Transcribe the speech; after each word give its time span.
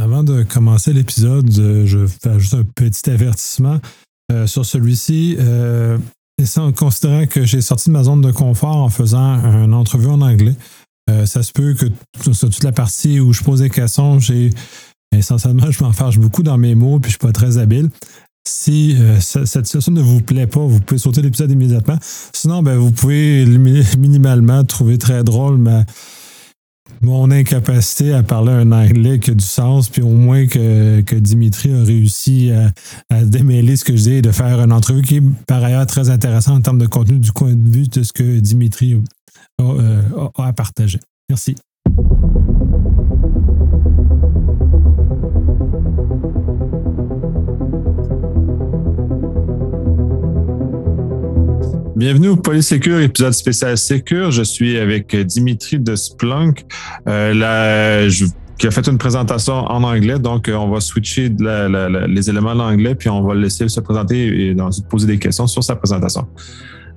Avant 0.00 0.22
de 0.22 0.42
commencer 0.42 0.92
l'épisode, 0.92 1.50
je 1.50 2.06
fais 2.06 2.38
juste 2.38 2.54
un 2.54 2.64
petit 2.64 3.10
avertissement 3.10 3.80
sur 4.46 4.66
celui-ci. 4.66 5.36
et 6.38 6.46
ça 6.46 6.62
en 6.62 6.72
considérant 6.72 7.26
que 7.26 7.44
j'ai 7.44 7.62
sorti 7.62 7.88
de 7.88 7.92
ma 7.92 8.02
zone 8.02 8.20
de 8.20 8.30
confort 8.30 8.76
en 8.76 8.90
faisant 8.90 9.42
une 9.64 9.74
entrevue 9.74 10.08
en 10.08 10.20
anglais. 10.20 10.54
ça 11.24 11.42
se 11.42 11.52
peut 11.52 11.74
que 11.74 11.86
sur 12.32 12.50
toute 12.50 12.64
la 12.64 12.72
partie 12.72 13.20
où 13.20 13.32
je 13.32 13.42
pose 13.42 13.60
des 13.60 13.70
questions, 13.70 14.18
j'ai 14.18 14.50
essentiellement, 15.12 15.70
je 15.70 15.82
m'en 15.82 15.92
fâche 15.92 16.18
beaucoup 16.18 16.42
dans 16.42 16.58
mes 16.58 16.74
mots, 16.74 16.98
puis 16.98 17.10
je 17.10 17.16
suis 17.16 17.26
pas 17.26 17.32
très 17.32 17.58
habile. 17.58 17.90
Si 18.46 18.94
euh, 18.96 19.18
cette 19.20 19.66
situation 19.66 19.90
ne 19.90 20.00
vous 20.00 20.20
plaît 20.20 20.46
pas, 20.46 20.60
vous 20.60 20.78
pouvez 20.78 20.98
sauter 20.98 21.20
l'épisode 21.20 21.50
immédiatement. 21.50 21.98
Sinon, 22.32 22.62
ben, 22.62 22.76
vous 22.76 22.92
pouvez 22.92 23.44
minimalement 23.98 24.62
trouver 24.62 24.98
très 24.98 25.24
drôle 25.24 25.58
ma, 25.58 25.84
mon 27.02 27.30
incapacité 27.30 28.14
à 28.14 28.22
parler 28.22 28.52
un 28.52 28.72
anglais 28.72 29.18
qui 29.18 29.30
a 29.30 29.34
du 29.34 29.44
sens, 29.44 29.88
puis 29.88 30.02
au 30.02 30.08
moins 30.08 30.46
que, 30.46 31.18
Dimitri 31.18 31.72
a 31.72 31.82
réussi 31.82 32.50
à, 33.10 33.24
démêler 33.24 33.76
ce 33.76 33.84
que 33.84 33.96
je 33.96 34.02
dis 34.02 34.12
et 34.14 34.22
de 34.22 34.32
faire 34.32 34.60
une 34.60 34.72
entrevue 34.72 35.02
qui 35.02 35.16
est 35.16 35.22
par 35.46 35.62
ailleurs 35.62 35.86
très 35.86 36.10
intéressante 36.10 36.58
en 36.58 36.62
termes 36.62 36.78
de 36.78 36.86
contenu 36.86 37.18
du 37.18 37.32
point 37.32 37.54
de 37.54 37.70
vue 37.70 37.88
de 37.88 38.02
ce 38.02 38.12
que 38.12 38.40
Dimitri 38.40 39.00
a 39.58 39.62
euh, 39.62 40.02
à 40.38 40.52
partager. 40.52 41.00
Merci. 41.28 41.56
Bienvenue 51.96 52.28
au 52.28 52.36
Polysécure, 52.36 53.00
épisode 53.00 53.32
spécial 53.32 53.78
Sécure. 53.78 54.30
Je 54.30 54.42
suis 54.42 54.76
avec 54.76 55.16
Dimitri 55.16 55.78
de 55.78 55.96
Splunk, 55.96 56.66
euh, 57.08 58.10
qui 58.58 58.66
a 58.66 58.70
fait 58.70 58.86
une 58.86 58.98
présentation 58.98 59.54
en 59.54 59.82
anglais. 59.82 60.18
Donc, 60.18 60.50
euh, 60.50 60.56
on 60.56 60.68
va 60.68 60.80
switcher 60.80 61.30
les 61.30 62.28
éléments 62.28 62.50
en 62.50 62.58
anglais, 62.58 62.94
puis 62.94 63.08
on 63.08 63.22
va 63.22 63.32
le 63.32 63.40
laisser 63.40 63.66
se 63.70 63.80
présenter 63.80 64.26
et 64.26 64.60
ensuite 64.60 64.86
poser 64.88 65.06
des 65.06 65.18
questions 65.18 65.46
sur 65.46 65.64
sa 65.64 65.74
présentation. 65.74 66.28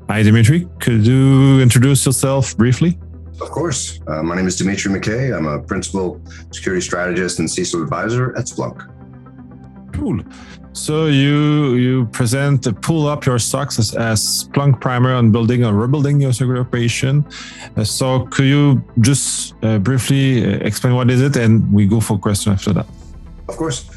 Hi, 0.09 0.21
Dimitri. 0.21 0.67
Could 0.81 1.07
you 1.07 1.61
introduce 1.61 2.03
yourself 2.03 2.57
briefly? 2.57 2.97
Of 3.39 3.51
course. 3.51 4.01
Uh, 4.05 4.21
my 4.21 4.35
name 4.35 4.49
is 4.49 4.57
Dimitri 4.57 4.91
McKay. 4.91 5.33
I'm 5.33 5.47
a 5.47 5.59
principal 5.59 6.19
security 6.51 6.81
strategist 6.81 7.39
and 7.39 7.47
CISO 7.47 7.83
advisor 7.83 8.37
at 8.37 8.47
Splunk. 8.47 8.85
Cool. 9.95 10.25
So 10.73 11.07
you 11.07 11.73
you 11.75 12.05
present 12.07 12.63
the 12.63 12.73
pull 12.73 13.07
up 13.07 13.25
your 13.25 13.37
SOCs 13.37 13.79
as, 13.79 13.95
as 13.95 14.19
Splunk 14.43 14.79
primer 14.79 15.13
on 15.13 15.31
building 15.31 15.65
or 15.65 15.73
rebuilding 15.73 16.21
your 16.21 16.31
security 16.31 16.61
operation. 16.61 17.25
Uh, 17.75 17.83
so 17.83 18.27
could 18.27 18.45
you 18.45 18.83
just 19.01 19.55
uh, 19.63 19.79
briefly 19.79 20.45
uh, 20.45 20.59
explain 20.59 20.93
what 20.93 21.09
is 21.09 21.21
it, 21.21 21.35
and 21.35 21.71
we 21.73 21.87
go 21.87 21.99
for 21.99 22.17
question 22.17 22.53
after 22.53 22.71
that. 22.73 22.85
Of 23.47 23.57
course. 23.57 23.89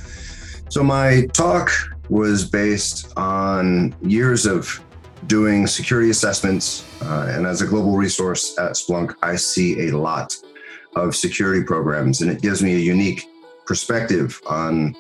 So 0.71 0.83
my 0.83 1.27
talk 1.35 1.71
was 2.09 2.49
based 2.49 3.13
on 3.17 3.95
years 4.01 4.47
of 4.47 4.81
doing 5.27 5.67
security 5.67 6.11
assessments, 6.11 6.85
uh, 7.03 7.27
and 7.31 7.47
as 7.47 7.61
a 7.61 7.67
global 7.67 7.97
resource 7.97 8.59
at 8.59 8.73
Splunk, 8.73 9.15
I 9.23 9.37
see 9.37 9.89
a 9.89 9.97
lot 9.97 10.35
of 10.97 11.15
security 11.15 11.63
programs, 11.63 12.23
and 12.23 12.31
it 12.31 12.41
gives 12.41 12.63
me 12.63 12.75
a 12.75 12.79
unique 12.79 13.29
perspective 13.67 14.41
on 14.47 14.97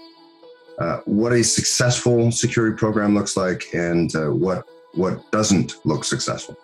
uh, 0.83 1.01
what 1.05 1.33
a 1.33 1.45
successful 1.45 2.33
security 2.33 2.77
program 2.77 3.15
looks 3.15 3.37
like 3.37 3.73
and 3.73 4.15
uh, 4.17 4.31
what 4.31 4.67
what 4.95 5.31
doesn't 5.31 5.77
look 5.87 6.05
successful. 6.05 6.57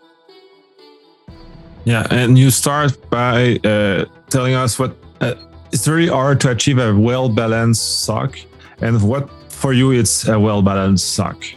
Yeah, 1.84 2.06
and 2.10 2.36
you 2.36 2.50
start 2.50 2.92
by 3.10 3.56
uh, 3.64 4.04
telling 4.28 4.54
us 4.54 4.78
what 4.78 4.96
uh, 5.20 5.34
it's 5.72 5.86
very 5.86 6.08
hard 6.08 6.40
to 6.40 6.50
achieve 6.50 6.78
a 6.78 6.92
well 6.94 7.28
balanced 7.28 8.04
SOC, 8.04 8.40
and 8.80 9.00
what 9.08 9.30
for 9.52 9.72
you 9.72 9.92
it's 9.92 10.26
a 10.26 10.38
well 10.38 10.62
balanced 10.62 11.14
SOC. 11.14 11.54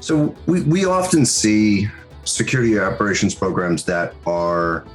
So 0.00 0.34
we, 0.46 0.62
we 0.62 0.86
often 0.86 1.26
see 1.26 1.88
security 2.24 2.78
operations 2.78 3.34
programs 3.34 3.84
that 3.84 4.14
are 4.26 4.86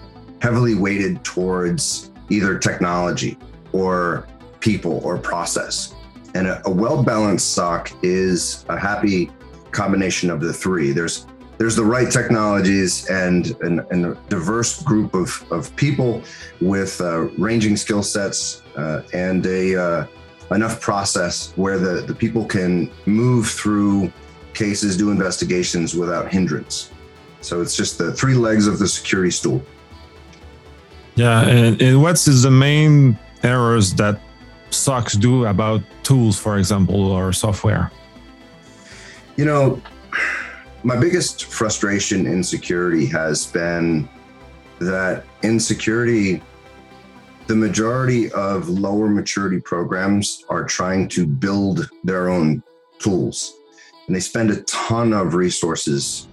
heavily 0.42 0.74
weighted 0.74 1.24
towards 1.24 2.12
either 2.30 2.58
technology 2.58 3.38
or 3.72 4.28
people 4.62 5.00
or 5.04 5.18
process. 5.18 5.94
And 6.34 6.48
a, 6.48 6.62
a 6.66 6.72
well 6.72 7.04
balanced 7.04 7.54
SOC 7.54 7.92
is 8.04 8.66
a 8.70 8.78
happy 8.78 9.32
combination 9.72 10.30
of 10.30 10.42
the 10.42 10.54
three. 10.54 10.92
There's 10.92 11.26
there's 11.62 11.76
the 11.76 11.86
right 11.86 12.10
technologies 12.10 13.08
and, 13.08 13.56
and, 13.62 13.82
and 13.92 14.06
a 14.08 14.18
diverse 14.30 14.82
group 14.82 15.14
of, 15.14 15.46
of 15.52 15.76
people 15.76 16.24
with 16.60 17.00
uh, 17.00 17.28
ranging 17.38 17.78
skill 17.78 18.02
sets 18.02 18.64
uh, 18.78 19.04
and 19.14 19.46
a 19.46 19.80
uh, 19.80 20.08
enough 20.56 20.82
process 20.82 21.54
where 21.58 21.78
the, 21.78 22.02
the 22.02 22.16
people 22.16 22.46
can 22.46 22.90
move 23.06 23.48
through 23.48 24.12
cases, 24.56 24.98
do 24.98 25.12
investigations 25.12 25.94
without 25.94 26.32
hindrance. 26.32 26.92
So 27.42 27.62
it's 27.62 27.76
just 27.76 28.00
the 28.00 28.12
three 28.12 28.34
legs 28.34 28.66
of 28.66 28.80
the 28.80 28.88
security 28.88 29.30
stool. 29.30 29.62
Yeah, 31.14 31.48
and, 31.48 31.80
and 31.80 32.02
what's 32.02 32.26
the 32.26 32.50
main 32.50 33.20
errors 33.44 33.94
that 33.96 34.20
SOCs 34.72 35.20
do 35.20 35.46
about 35.46 35.82
tools, 36.04 36.40
for 36.40 36.58
example, 36.58 37.12
or 37.12 37.32
software? 37.32 37.92
You 39.36 39.46
know, 39.46 39.82
my 40.84 40.98
biggest 40.98 41.46
frustration 41.46 42.26
in 42.26 42.44
security 42.44 43.06
has 43.08 43.46
been 43.46 44.10
that 44.80 45.26
in 45.44 45.60
security, 45.60 46.42
the 47.48 47.56
majority 47.56 48.32
of 48.32 48.68
lower 48.70 49.08
maturity 49.08 49.60
programs 49.60 50.44
are 50.50 50.64
trying 50.64 51.08
to 51.10 51.28
build 51.28 51.90
their 52.04 52.30
own 52.30 52.64
tools. 53.00 53.54
And 54.08 54.16
they 54.16 54.20
spend 54.20 54.52
a 54.52 54.62
ton 54.64 55.14
of 55.14 55.36
resources 55.36 56.28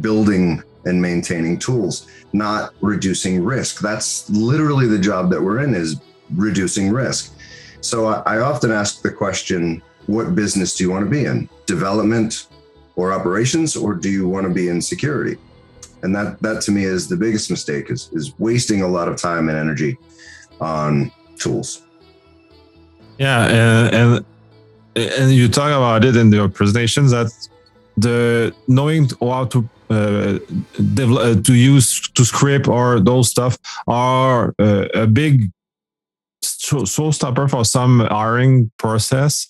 building 0.00 0.62
and 0.84 1.02
maintaining 1.02 1.58
tools, 1.58 2.06
not 2.32 2.74
reducing 2.80 3.44
risk. 3.44 3.80
That's 3.80 4.30
literally 4.30 4.86
the 4.86 4.98
job 4.98 5.30
that 5.30 5.42
we're 5.42 5.60
in 5.60 5.74
is 5.74 6.00
reducing 6.34 6.90
risk. 6.90 7.34
So 7.80 8.06
I, 8.06 8.40
often 8.40 8.70
ask 8.70 9.02
the 9.02 9.10
question, 9.10 9.82
what 10.06 10.34
business 10.34 10.76
do 10.76 10.84
you 10.84 10.90
want 10.90 11.04
to 11.04 11.10
be 11.10 11.24
in? 11.24 11.48
Development 11.66 12.46
or 12.96 13.12
operations, 13.12 13.76
or 13.76 13.94
do 13.94 14.10
you 14.10 14.28
want 14.28 14.46
to 14.46 14.52
be 14.52 14.68
in 14.68 14.82
security? 14.82 15.36
And 16.02 16.14
that 16.14 16.40
that 16.40 16.62
to 16.62 16.72
me 16.72 16.84
is 16.84 17.08
the 17.08 17.16
biggest 17.16 17.50
mistake 17.50 17.90
is 17.90 18.10
is 18.12 18.32
wasting 18.38 18.82
a 18.82 18.88
lot 18.88 19.06
of 19.08 19.16
time 19.16 19.48
and 19.48 19.58
energy 19.58 19.98
on 20.60 21.12
tools. 21.38 21.82
Yeah, 23.18 23.46
and 23.46 23.94
and, 23.94 24.24
and 24.96 25.30
you 25.32 25.48
talk 25.48 25.68
about 25.68 26.04
it 26.04 26.16
in 26.16 26.32
your 26.32 26.48
presentations 26.48 27.10
that 27.10 27.30
the 27.96 28.54
knowing 28.66 29.10
how 29.20 29.44
to 29.46 29.68
uh, 29.90 30.38
develop, 30.94 31.38
uh, 31.38 31.42
to 31.42 31.54
use 31.54 32.08
to 32.14 32.24
script 32.24 32.68
or 32.68 33.00
those 33.00 33.28
stuff 33.28 33.58
are 33.86 34.54
uh, 34.58 34.86
a 34.94 35.06
big 35.06 35.50
showstopper 36.70 37.50
for 37.50 37.64
some 37.64 38.00
hiring 38.00 38.70
process, 38.78 39.46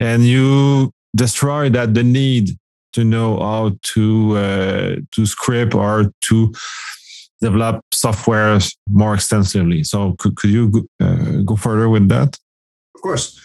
and 0.00 0.24
you 0.24 0.92
destroy 1.14 1.70
that 1.70 1.94
the 1.94 2.02
need 2.02 2.50
to 2.92 3.04
know 3.04 3.38
how 3.38 3.76
to 3.82 4.36
uh, 4.36 4.96
to 5.12 5.26
script 5.26 5.74
or 5.74 6.12
to 6.22 6.52
develop 7.40 7.80
software 7.92 8.58
more 8.88 9.14
extensively. 9.14 9.82
So 9.82 10.14
could, 10.18 10.36
could 10.36 10.50
you 10.50 10.88
uh, 11.00 11.42
go 11.44 11.56
further 11.56 11.88
with 11.88 12.08
that? 12.08 12.38
Of 12.94 13.02
course. 13.02 13.38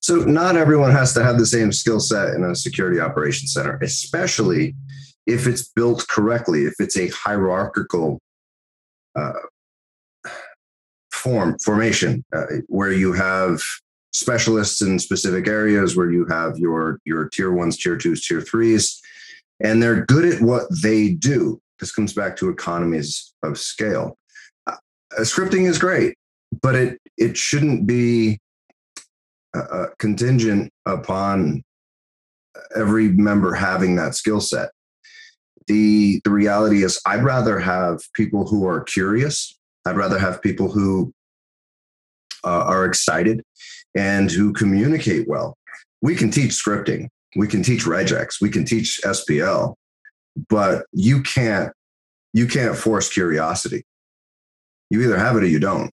So 0.00 0.16
not 0.16 0.56
everyone 0.56 0.92
has 0.92 1.12
to 1.14 1.22
have 1.22 1.38
the 1.38 1.46
same 1.46 1.72
skill 1.72 2.00
set 2.00 2.34
in 2.34 2.44
a 2.44 2.54
security 2.54 3.00
operations 3.00 3.52
center, 3.52 3.78
especially 3.82 4.74
if 5.26 5.46
it's 5.46 5.68
built 5.68 6.06
correctly, 6.08 6.64
if 6.64 6.74
it's 6.78 6.96
a 6.96 7.08
hierarchical 7.08 8.18
uh, 9.14 9.32
form 11.20 11.58
formation 11.58 12.24
uh, 12.34 12.46
where 12.68 12.92
you 12.92 13.12
have 13.12 13.60
specialists 14.12 14.80
in 14.82 14.98
specific 14.98 15.46
areas 15.46 15.96
where 15.96 16.10
you 16.10 16.26
have 16.26 16.58
your 16.58 16.98
your 17.04 17.28
tier 17.28 17.52
ones 17.52 17.76
tier 17.76 17.96
twos 17.96 18.26
tier 18.26 18.40
threes 18.40 19.00
and 19.62 19.82
they're 19.82 20.04
good 20.06 20.24
at 20.24 20.40
what 20.40 20.64
they 20.82 21.10
do. 21.10 21.60
This 21.78 21.92
comes 21.92 22.12
back 22.12 22.36
to 22.36 22.48
economies 22.48 23.34
of 23.42 23.58
scale. 23.58 24.18
Uh, 24.66 24.76
scripting 25.20 25.68
is 25.68 25.78
great 25.78 26.16
but 26.62 26.74
it 26.74 27.00
it 27.16 27.36
shouldn't 27.36 27.86
be 27.86 28.38
uh, 29.54 29.66
uh 29.72 29.86
contingent 29.98 30.72
upon 30.86 31.62
every 32.74 33.08
member 33.08 33.54
having 33.54 33.96
that 33.96 34.14
skill 34.14 34.40
set. 34.40 34.70
The 35.66 36.20
the 36.24 36.30
reality 36.30 36.82
is 36.82 37.00
i'd 37.06 37.22
rather 37.22 37.60
have 37.60 38.00
people 38.14 38.46
who 38.46 38.66
are 38.66 38.82
curious 38.82 39.56
I'd 39.86 39.96
rather 39.96 40.18
have 40.18 40.42
people 40.42 40.70
who 40.70 41.12
uh, 42.44 42.64
are 42.64 42.84
excited 42.84 43.42
and 43.96 44.30
who 44.30 44.52
communicate 44.52 45.28
well. 45.28 45.56
We 46.02 46.14
can 46.14 46.30
teach 46.30 46.52
scripting, 46.52 47.08
we 47.36 47.46
can 47.46 47.62
teach 47.62 47.84
regex, 47.84 48.40
we 48.40 48.50
can 48.50 48.64
teach 48.64 49.00
SPL, 49.04 49.74
but 50.48 50.86
you 50.92 51.22
can't 51.22 51.72
you 52.32 52.46
can't 52.46 52.76
force 52.76 53.12
curiosity. 53.12 53.84
You 54.90 55.02
either 55.02 55.18
have 55.18 55.36
it 55.36 55.42
or 55.42 55.46
you 55.46 55.58
don't. 55.58 55.90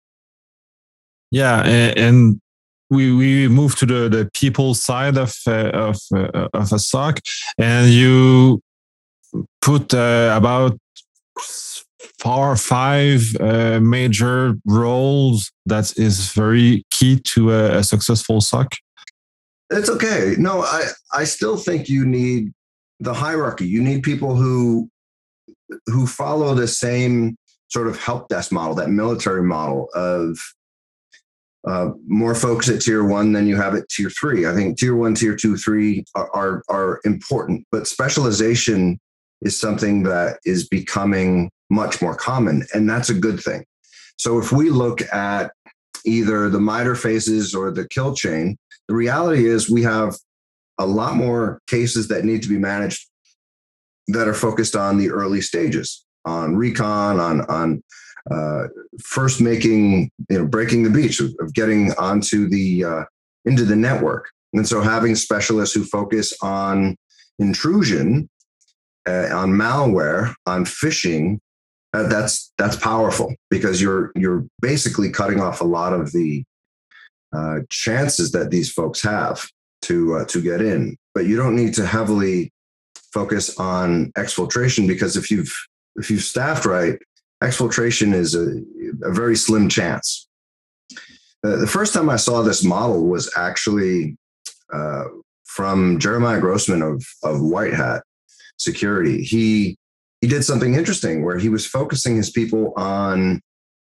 Yeah, 1.31 1.63
and, 1.65 1.97
and 1.97 2.41
we 2.89 3.13
we 3.13 3.47
move 3.47 3.75
to 3.77 3.85
the 3.85 4.09
the 4.09 4.29
people 4.33 4.73
side 4.73 5.17
of 5.17 5.35
uh, 5.47 5.69
of 5.73 5.97
uh, 6.13 6.47
of 6.53 6.71
a 6.71 6.79
SOC, 6.79 7.19
and 7.57 7.89
you 7.89 8.61
put 9.61 9.93
uh, 9.93 10.33
about 10.35 10.77
four 12.19 12.51
or 12.51 12.55
five 12.55 13.23
uh, 13.39 13.79
major 13.79 14.55
roles 14.65 15.51
that 15.65 15.97
is 15.97 16.31
very 16.33 16.85
key 16.91 17.19
to 17.19 17.51
a, 17.51 17.77
a 17.79 17.83
successful 17.83 18.41
SOC. 18.41 18.73
It's 19.69 19.89
okay. 19.89 20.35
No, 20.38 20.61
I 20.61 20.85
I 21.13 21.23
still 21.25 21.57
think 21.57 21.89
you 21.89 22.05
need 22.05 22.53
the 22.99 23.13
hierarchy. 23.13 23.67
You 23.67 23.81
need 23.81 24.03
people 24.03 24.35
who 24.35 24.89
who 25.88 26.07
follow 26.07 26.53
the 26.53 26.67
same 26.67 27.38
sort 27.69 27.88
of 27.88 27.99
help 27.99 28.29
desk 28.29 28.51
model, 28.51 28.75
that 28.75 28.89
military 28.89 29.44
model 29.44 29.89
of 29.94 30.38
uh, 31.67 31.89
more 32.07 32.33
folks 32.33 32.69
at 32.69 32.81
tier 32.81 33.03
one 33.03 33.33
than 33.33 33.45
you 33.45 33.57
have 33.57 33.75
at 33.75 33.89
tier 33.89 34.09
three. 34.09 34.47
I 34.47 34.53
think 34.53 34.77
tier 34.77 34.95
one, 34.95 35.15
tier 35.15 35.35
two, 35.35 35.57
three 35.57 36.05
are, 36.15 36.33
are, 36.33 36.63
are 36.69 37.01
important, 37.03 37.65
but 37.71 37.88
specialization 37.88 38.99
is 39.41 39.59
something 39.59 40.03
that 40.03 40.39
is 40.45 40.67
becoming 40.67 41.49
much 41.69 42.01
more 42.01 42.15
common, 42.15 42.65
and 42.73 42.89
that's 42.89 43.09
a 43.09 43.13
good 43.13 43.39
thing. 43.39 43.65
So 44.17 44.39
if 44.39 44.51
we 44.51 44.69
look 44.69 45.01
at 45.13 45.51
either 46.05 46.49
the 46.49 46.59
MITRE 46.59 46.95
phases 46.95 47.53
or 47.53 47.71
the 47.71 47.87
kill 47.87 48.15
chain, 48.15 48.57
the 48.87 48.95
reality 48.95 49.47
is 49.47 49.69
we 49.69 49.83
have 49.83 50.15
a 50.79 50.85
lot 50.85 51.15
more 51.15 51.59
cases 51.67 52.07
that 52.07 52.23
need 52.23 52.41
to 52.43 52.49
be 52.49 52.57
managed 52.57 53.07
that 54.07 54.27
are 54.27 54.33
focused 54.33 54.75
on 54.75 54.97
the 54.97 55.09
early 55.09 55.41
stages, 55.41 56.05
on 56.25 56.55
recon, 56.55 57.19
on 57.19 57.41
on 57.41 57.83
uh, 58.31 58.67
first 59.03 59.41
making 59.41 60.09
you 60.29 60.39
know 60.39 60.45
breaking 60.45 60.83
the 60.83 60.89
beach 60.89 61.19
of, 61.19 61.33
of 61.39 61.53
getting 61.53 61.91
onto 61.93 62.47
the 62.47 62.83
uh, 62.83 63.03
into 63.45 63.65
the 63.65 63.75
network, 63.75 64.29
and 64.53 64.67
so 64.67 64.81
having 64.81 65.15
specialists 65.15 65.75
who 65.75 65.83
focus 65.83 66.33
on 66.41 66.95
intrusion, 67.39 68.29
uh, 69.07 69.30
on 69.33 69.51
malware, 69.51 70.36
on 70.45 70.65
phishing, 70.65 71.39
uh, 71.94 72.07
that's 72.07 72.51
that's 72.57 72.75
powerful 72.75 73.33
because 73.50 73.81
you're 73.81 74.12
you're 74.15 74.45
basically 74.62 75.09
cutting 75.09 75.39
off 75.39 75.62
a 75.62 75.65
lot 75.65 75.94
of 75.94 76.12
the 76.12 76.44
uh, 77.33 77.59
chances 77.69 78.31
that 78.31 78.51
these 78.51 78.71
folks 78.71 79.01
have 79.01 79.48
to 79.83 80.15
uh, 80.15 80.25
to 80.25 80.42
get 80.42 80.62
in. 80.62 80.98
But 81.15 81.25
you 81.25 81.38
don't 81.38 81.56
need 81.56 81.74
to 81.75 81.86
heavily 81.86 82.51
focus 83.13 83.57
on 83.57 84.12
exfiltration 84.18 84.88
because 84.88 85.15
if 85.15 85.31
you've 85.31 85.54
if 85.95 86.12
you've 86.12 86.24
staffed 86.24 86.65
right, 86.65 87.00
exfiltration 87.44 88.13
is 88.13 88.36
a, 88.36 88.62
a 89.07 89.13
very 89.13 89.36
slim 89.36 89.69
chance. 89.69 90.27
Uh, 91.44 91.56
the 91.56 91.68
first 91.68 91.94
time 91.94 92.09
I 92.09 92.18
saw 92.18 92.42
this 92.42 92.63
model 92.63 93.07
was 93.07 93.31
actually 93.38 94.18
uh, 94.74 95.06
from 95.45 96.00
Jeremiah 96.00 96.42
Grossman 96.42 96.81
of 96.81 97.06
of 97.24 97.42
White 97.42 97.74
Hat 97.74 98.04
Security. 98.57 99.24
He 99.24 99.77
he 100.21 100.27
did 100.27 100.44
something 100.44 100.74
interesting 100.74 101.24
where 101.24 101.38
he 101.38 101.50
was 101.50 101.65
focusing 101.65 102.15
his 102.15 102.31
people 102.31 102.74
on 102.75 103.42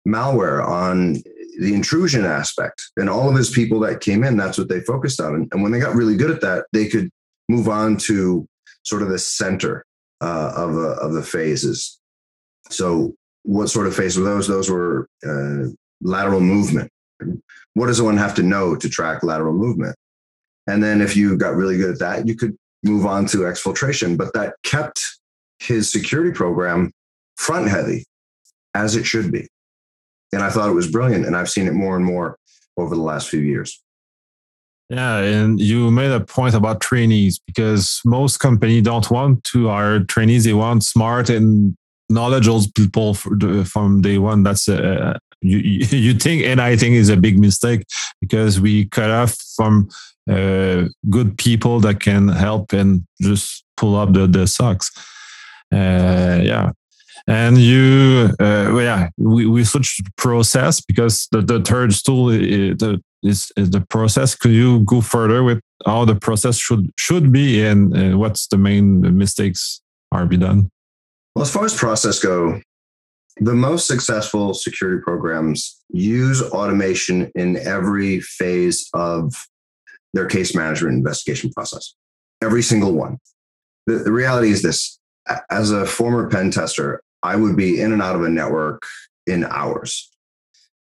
malware, 0.07 0.65
on 0.67 1.15
the 1.59 1.75
intrusion 1.75 2.25
aspect, 2.25 2.91
and 2.97 3.09
all 3.09 3.29
of 3.29 3.37
his 3.37 3.51
people 3.51 3.81
that 3.81 4.01
came 4.01 4.25
in, 4.25 4.37
that's 4.37 4.59
what 4.59 4.69
they 4.69 4.81
focused 4.81 5.21
on. 5.21 5.35
And, 5.35 5.49
and 5.53 5.63
when 5.63 5.73
they 5.73 5.81
got 5.81 5.95
really 5.95 6.17
good 6.17 6.31
at 6.31 6.41
that, 6.43 6.67
they 6.73 6.87
could 6.87 7.11
move 7.49 7.69
on 7.69 7.97
to 7.97 8.47
sort 8.83 9.03
of 9.03 9.09
the 9.09 9.19
center 9.19 9.85
uh, 10.21 10.53
of, 10.57 10.75
the, 10.75 10.89
of 11.01 11.13
the 11.13 11.23
phases. 11.23 11.99
So, 12.71 13.15
what 13.43 13.69
sort 13.69 13.87
of 13.87 13.95
phase 13.95 14.19
were 14.19 14.25
those? 14.25 14.49
Those 14.49 14.69
were 14.69 15.09
uh, 15.25 15.71
lateral 16.01 16.41
movement. 16.41 16.91
What 17.75 17.87
does 17.87 18.03
one 18.03 18.17
have 18.17 18.35
to 18.35 18.43
know 18.43 18.75
to 18.75 18.89
track 18.89 19.23
lateral 19.23 19.55
movement? 19.55 19.95
And 20.67 20.83
then, 20.83 21.01
if 21.01 21.17
you 21.17 21.37
got 21.37 21.55
really 21.55 21.79
good 21.79 21.93
at 21.93 21.99
that, 22.01 22.27
you 22.27 22.35
could 22.35 22.57
move 22.87 23.07
on 23.07 23.27
to 23.27 23.39
exfiltration. 23.39 24.17
But 24.17 24.33
that 24.35 24.55
kept 24.63 25.01
his 25.59 25.91
security 25.91 26.33
program 26.33 26.93
front 27.37 27.69
heavy, 27.69 28.05
as 28.75 28.97
it 28.97 29.05
should 29.05 29.31
be. 29.31 29.49
And 30.33 30.43
I 30.43 30.51
thought 30.51 30.69
it 30.69 30.75
was 30.75 30.91
brilliant. 30.91 31.27
And 31.27 31.37
I've 31.37 31.51
seen 31.51 31.67
it 31.67 31.75
more 31.75 31.97
and 31.97 32.05
more 32.05 32.37
over 32.77 32.95
the 32.95 33.03
last 33.03 33.29
few 33.29 33.41
years. 33.41 33.83
Yeah, 34.89 35.19
and 35.19 35.61
you 35.61 35.91
made 35.91 36.13
a 36.13 36.21
point 36.21 36.55
about 36.55 36.81
trainees 36.81 37.41
because 37.45 38.01
most 38.05 38.39
companies 38.39 38.85
don't 38.85 39.11
want 39.11 39.43
to 39.45 39.69
hire 39.69 40.05
trainees. 40.05 40.45
They 40.45 40.55
want 40.55 40.85
smart 40.85 41.29
and 41.29 41.77
knowledgeable 42.09 42.63
people 42.75 43.15
from 43.15 44.01
day 44.01 44.19
one. 44.19 44.45
That's 44.45 44.69
a, 44.69 45.19
you, 45.41 45.59
you 45.91 46.15
think, 46.15 46.45
and 46.45 46.61
I 46.61 46.77
think 46.77 46.95
is 46.95 47.09
a 47.09 47.17
big 47.17 47.39
mistake 47.39 47.85
because 48.21 48.61
we 48.61 48.87
cut 48.87 49.11
off 49.11 49.37
from 49.57 49.89
uh, 50.31 50.89
good 51.11 51.39
people 51.39 51.81
that 51.81 52.01
can 52.01 52.29
help 52.29 52.73
and 52.73 53.07
just 53.21 53.65
pull 53.77 53.97
up 53.97 54.13
the 54.13 54.27
the 54.27 54.47
SOCs. 54.47 54.91
Uh, 55.73 56.41
yeah, 56.43 56.71
and 57.27 57.59
you 57.59 58.31
uh, 58.41 58.71
well, 58.73 58.81
yeah 58.81 59.09
we, 59.17 59.47
we 59.47 59.65
switched 59.65 60.01
process 60.17 60.81
because 60.81 61.29
the, 61.33 61.41
the 61.41 61.61
third 61.61 61.91
tool 62.05 62.31
is, 62.31 62.79
the, 62.79 63.03
is, 63.23 63.51
is 63.57 63.71
the 63.71 63.81
process. 63.81 64.35
Could 64.35 64.53
you 64.53 64.81
go 64.81 65.01
further 65.01 65.43
with 65.43 65.61
how 65.85 66.05
the 66.05 66.15
process 66.15 66.59
should 66.59 66.91
should 66.99 67.33
be 67.33 67.65
and 67.65 67.97
uh, 67.97 68.19
what's 68.19 68.47
the 68.47 68.59
main 68.59 69.17
mistakes 69.17 69.81
are 70.13 70.27
be 70.27 70.37
done? 70.37 70.71
Well 71.35 71.43
as 71.43 71.53
far 71.53 71.65
as 71.65 71.75
process 71.75 72.19
go 72.19 72.61
the 73.39 73.55
most 73.55 73.87
successful 73.87 74.55
security 74.55 75.03
programs 75.03 75.83
use 75.91 76.43
automation 76.43 77.31
in 77.35 77.57
every 77.59 78.21
phase 78.21 78.89
of 78.95 79.35
their 80.17 80.27
case 80.27 80.55
management 80.55 80.95
investigation 80.95 81.51
process. 81.53 81.95
Every 82.43 82.63
single 82.63 82.93
one. 82.93 83.19
The, 83.87 83.99
the 83.99 84.13
reality 84.13 84.51
is 84.51 84.63
this. 84.63 84.99
As 85.51 85.73
a 85.73 85.87
former 85.87 86.29
pen 86.31 86.51
tester 86.51 87.03
I 87.23 87.37
would 87.37 87.57
be 87.57 87.81
in 87.81 87.93
and 87.93 88.03
out 88.03 88.15
of 88.15 88.23
a 88.23 88.29
network 88.29 88.83
in 89.27 89.45
hours, 89.45 90.11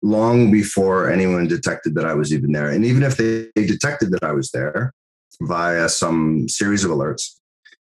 long 0.02 0.52
before 0.52 1.10
anyone 1.10 1.48
detected 1.48 1.96
that 1.96 2.06
I 2.06 2.14
was 2.14 2.34
even 2.34 2.52
there. 2.52 2.70
And 2.70 2.84
even 2.84 3.04
if 3.04 3.16
they 3.16 3.50
detected 3.56 4.12
that 4.12 4.24
I 4.24 4.34
was 4.34 4.52
there 4.52 4.94
via 5.42 5.88
some 5.88 6.50
series 6.50 6.84
of 6.84 6.92
alerts, 6.92 7.40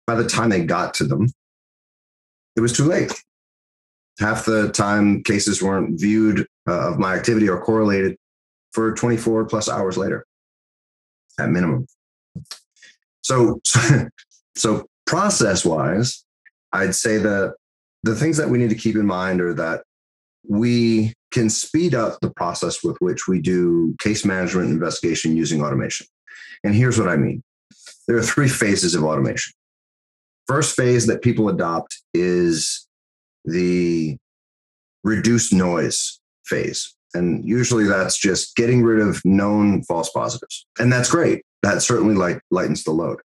by 0.07 0.17
the 0.17 0.29
time 0.29 0.49
they 0.49 0.65
got 0.65 0.95
to 0.95 1.05
them, 1.05 1.29
it 2.57 2.61
was 2.61 2.73
too 2.73 2.85
late. 2.85 3.13
Half 4.19 4.47
the 4.47 4.71
time, 4.73 5.23
cases 5.23 5.63
weren't 5.63 6.01
viewed 6.01 6.45
uh, 6.69 6.91
of 6.91 6.99
my 6.99 7.15
activity 7.15 7.49
or 7.49 7.61
correlated 7.61 8.17
for 8.73 8.93
24 8.93 9.45
plus 9.45 9.69
hours 9.69 9.97
later, 9.97 10.27
at 11.39 11.51
minimum. 11.51 11.87
So, 13.23 13.61
so, 14.57 14.87
process 15.07 15.65
wise, 15.65 16.25
I'd 16.73 16.95
say 16.95 17.19
that 17.19 17.55
the 18.03 18.15
things 18.15 18.37
that 18.37 18.49
we 18.49 18.59
need 18.59 18.71
to 18.71 18.77
keep 18.77 18.97
in 18.97 19.07
mind 19.07 19.41
are 19.41 19.55
that 19.55 19.83
we 20.49 21.15
can 21.31 21.51
speed 21.51 21.95
up 21.95 22.19
the 22.21 22.31
process 22.31 22.83
with 22.83 22.97
which 23.01 23.29
we 23.29 23.41
do 23.41 23.95
case 24.01 24.25
management 24.25 24.71
investigation 24.71 25.37
using 25.37 25.63
automation. 25.63 26.07
And 26.65 26.75
here's 26.75 26.99
what 26.99 27.09
I 27.09 27.17
mean 27.17 27.43
there 28.07 28.17
are 28.17 28.23
three 28.23 28.49
phases 28.49 28.95
of 28.95 29.05
automation. 29.05 29.53
First 30.47 30.75
phase 30.75 31.07
that 31.07 31.23
people 31.23 31.51
adopt 31.51 31.99
is 32.15 32.87
the 33.45 34.17
reduced 35.05 35.53
noise 35.53 36.19
phase. 36.45 36.95
And 37.15 37.47
usually 37.49 37.85
that's 37.85 38.19
just 38.19 38.55
getting 38.57 38.83
rid 38.83 39.01
of 39.01 39.25
known 39.25 39.83
false 39.85 40.11
positives. 40.11 40.67
And 40.79 40.93
that's 40.93 41.11
great. 41.11 41.43
That 41.63 41.83
certainly 41.83 42.15
light, 42.15 42.41
lightens 42.51 42.85
the 42.85 42.93
load. 42.93 43.21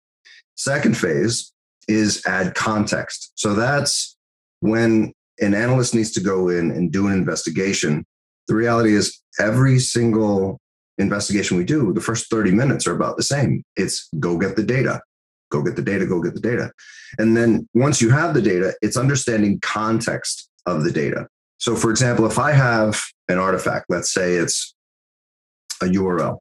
Second 0.56 0.96
phase 0.96 1.52
is 1.86 2.24
add 2.26 2.54
context. 2.54 3.32
So 3.36 3.54
that's 3.54 4.16
when 4.60 5.12
an 5.40 5.54
analyst 5.54 5.94
needs 5.94 6.10
to 6.12 6.20
go 6.20 6.48
in 6.48 6.70
and 6.70 6.92
do 6.92 7.06
an 7.06 7.12
investigation, 7.12 8.04
the 8.48 8.54
reality 8.54 8.94
is 8.94 9.20
every 9.38 9.78
single 9.78 10.58
investigation 10.98 11.56
we 11.56 11.64
do, 11.64 11.92
the 11.92 12.00
first 12.00 12.28
30 12.28 12.50
minutes 12.50 12.86
are 12.86 12.94
about 12.94 13.16
the 13.16 13.22
same. 13.22 13.62
It's 13.76 14.08
go 14.18 14.36
get 14.36 14.56
the 14.56 14.64
data, 14.64 15.00
go 15.50 15.62
get 15.62 15.76
the 15.76 15.82
data, 15.82 16.06
go 16.06 16.20
get 16.20 16.34
the 16.34 16.40
data. 16.40 16.72
And 17.18 17.36
then 17.36 17.68
once 17.74 18.02
you 18.02 18.10
have 18.10 18.34
the 18.34 18.42
data, 18.42 18.74
it's 18.82 18.96
understanding 18.96 19.60
context 19.60 20.48
of 20.66 20.84
the 20.84 20.90
data. 20.90 21.28
So, 21.58 21.74
for 21.74 21.90
example, 21.90 22.26
if 22.26 22.38
I 22.38 22.52
have 22.52 23.00
an 23.28 23.38
artifact, 23.38 23.86
let's 23.88 24.12
say 24.12 24.34
it's 24.34 24.74
a 25.82 25.86
URL, 25.86 26.38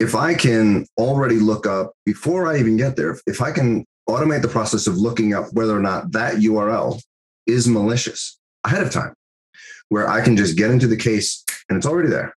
if 0.00 0.14
I 0.14 0.34
can 0.34 0.86
already 0.98 1.38
look 1.38 1.66
up 1.66 1.92
before 2.04 2.46
I 2.46 2.58
even 2.58 2.76
get 2.76 2.96
there, 2.96 3.18
if 3.26 3.40
I 3.40 3.52
can 3.52 3.84
automate 4.08 4.42
the 4.42 4.48
process 4.48 4.86
of 4.86 4.96
looking 4.96 5.32
up 5.32 5.46
whether 5.52 5.76
or 5.76 5.80
not 5.80 6.12
that 6.12 6.34
URL 6.34 7.00
is 7.46 7.68
malicious 7.68 8.38
ahead 8.64 8.82
of 8.82 8.90
time, 8.90 9.14
where 9.88 10.08
I 10.08 10.20
can 10.20 10.36
just 10.36 10.56
get 10.56 10.70
into 10.70 10.86
the 10.86 10.96
case 10.96 11.44
and 11.68 11.76
it's 11.76 11.86
already 11.86 12.08
there. 12.08 12.34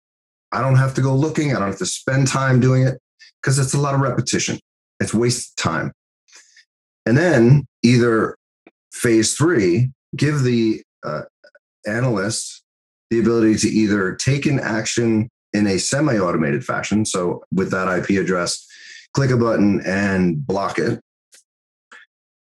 I 0.52 0.62
don't 0.62 0.76
have 0.76 0.94
to 0.96 1.02
go 1.02 1.16
looking. 1.16 1.52
I 1.56 1.60
don't 1.60 1.70
have 1.70 1.78
to 1.80 1.86
spend 1.86 2.28
time 2.28 2.60
doing 2.60 2.84
it 2.84 3.00
because 3.42 3.60
it's 3.60 3.74
a 3.74 3.80
lot 3.80 3.96
of 3.96 4.02
repetition. 4.02 4.60
It's 5.00 5.14
wasted 5.14 5.56
time. 5.58 5.92
And 7.06 7.18
then 7.18 7.66
either 7.84 8.38
phase 8.92 9.36
three, 9.36 9.92
give 10.16 10.44
the 10.44 10.82
uh, 11.04 11.22
analyst 11.86 12.64
the 13.10 13.20
ability 13.20 13.56
to 13.56 13.68
either 13.68 14.16
take 14.16 14.46
an 14.46 14.60
action 14.60 15.30
in 15.54 15.68
a 15.68 15.78
semi-automated 15.78 16.66
fashion. 16.66 17.06
So 17.06 17.44
with 17.52 17.72
that 17.72 17.88
IP 17.88 18.22
address, 18.22 18.68
click 19.14 19.32
a 19.32 19.38
button 19.38 19.82
and 19.86 20.46
block 20.46 20.80
it. 20.80 21.00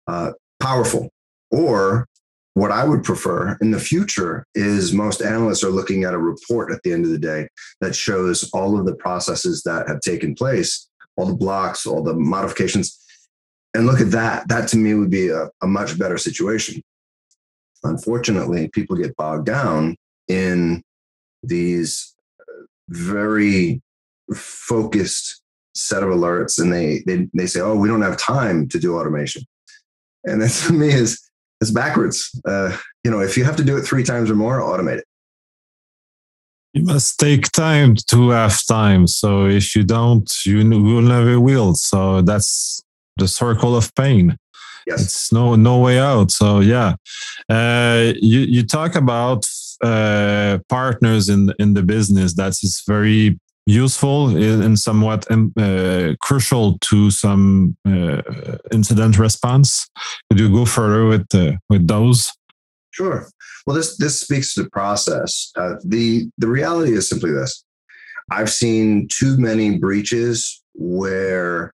Uh, 0.07 0.31
powerful. 0.60 1.10
Or 1.51 2.07
what 2.55 2.72
I 2.72 2.86
would 2.86 3.03
prefer 3.03 3.57
in 3.62 3.72
the 3.72 3.79
future 3.79 4.45
is 4.55 4.93
most 4.93 5.22
analysts 5.22 5.63
are 5.63 5.69
looking 5.69 6.05
at 6.05 6.13
a 6.13 6.17
report 6.17 6.72
at 6.72 6.81
the 6.84 6.93
end 6.93 7.05
of 7.05 7.12
the 7.12 7.19
day 7.19 7.48
that 7.81 7.95
shows 7.95 8.50
all 8.53 8.79
of 8.79 8.86
the 8.86 8.95
processes 8.95 9.62
that 9.63 9.88
have 9.88 10.00
taken 10.00 10.34
place, 10.36 10.89
all 11.17 11.25
the 11.25 11.36
blocks, 11.36 11.86
all 11.86 12.01
the 12.01 12.13
modifications. 12.15 12.98
And 13.74 13.86
look 13.86 14.00
at 14.00 14.12
that. 14.12 14.48
That 14.48 14.69
to 14.69 14.77
me 14.77 14.93
would 14.93 15.10
be 15.10 15.29
a, 15.29 15.50
a 15.62 15.67
much 15.67 16.00
better 16.00 16.17
situation. 16.17 16.81
Unfortunately, 17.84 18.70
people 18.70 18.96
get 18.96 19.15
bogged 19.15 19.46
down 19.46 19.96
in 20.27 20.82
these 21.44 22.15
very 22.89 23.82
focused 24.34 25.41
set 25.75 26.03
of 26.03 26.10
alerts 26.10 26.60
and 26.60 26.72
they, 26.72 27.03
they 27.05 27.27
they 27.34 27.46
say 27.46 27.60
oh 27.60 27.75
we 27.75 27.88
don't 27.88 28.01
have 28.01 28.17
time 28.17 28.67
to 28.70 28.79
do 28.79 28.98
automation. 28.98 29.44
And 30.24 30.41
that 30.41 30.51
to 30.67 30.74
me 30.74 30.89
is 30.89 31.22
it's 31.62 31.72
backwards. 31.72 32.39
Uh, 32.48 32.75
you 33.03 33.12
know 33.12 33.20
if 33.20 33.38
you 33.38 33.44
have 33.44 33.55
to 33.58 33.63
do 33.63 33.77
it 33.77 33.84
three 33.84 34.03
times 34.03 34.29
or 34.29 34.36
more 34.36 34.60
automate 34.60 35.00
it. 35.00 35.05
You 36.74 36.84
must 36.84 37.20
take 37.20 37.51
time 37.51 37.96
to 38.10 38.29
have 38.32 38.60
time. 38.67 39.08
So 39.08 39.46
if 39.46 39.75
you 39.75 39.84
don't 39.84 40.32
you 40.46 40.58
will 40.58 41.01
never 41.01 41.39
will 41.39 41.75
so 41.75 42.22
that's 42.22 42.82
the 43.17 43.27
circle 43.27 43.75
of 43.75 43.94
pain 43.96 44.38
yes 44.86 45.01
it's 45.04 45.32
no 45.32 45.56
no 45.56 45.80
way 45.80 46.00
out 46.00 46.32
so 46.32 46.60
yeah 46.60 46.96
uh, 47.50 48.13
you 48.22 48.39
you 48.42 48.63
talk 48.63 48.96
about 48.96 49.46
uh, 49.84 50.58
partners 50.70 51.30
in 51.30 51.54
in 51.60 51.74
the 51.74 51.84
business 51.84 52.34
that 52.36 52.54
is 52.63 52.84
very 52.88 53.38
useful 53.65 54.30
and 54.38 54.77
somewhat 54.77 55.30
um, 55.32 55.51
uh, 55.58 56.13
crucial 56.22 56.77
to 56.80 57.10
some 57.10 57.75
uh, 57.88 58.22
incident 58.72 59.18
response. 59.18 59.89
Could 60.30 60.39
you 60.39 60.50
go 60.50 60.65
further 60.65 61.06
with 61.06 61.34
uh, 61.34 61.54
with 61.70 61.88
those? 61.88 62.32
Sure. 62.92 63.27
Well, 63.65 63.75
this 63.75 63.98
this 63.98 64.20
speaks 64.20 64.54
to 64.54 64.63
the 64.63 64.70
process. 64.70 65.51
Uh, 65.56 65.75
the 65.84 66.30
the 66.38 66.48
reality 66.48 66.94
is 66.94 67.10
simply 67.10 67.32
this: 67.32 67.63
I've 68.32 68.51
seen 68.51 69.08
too 69.12 69.38
many 69.38 69.77
breaches 69.77 70.63
where 70.74 71.74